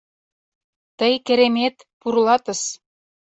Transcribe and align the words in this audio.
Тый, 0.97 1.13
керемет, 1.25 1.75
пурлатыс! 1.99 2.61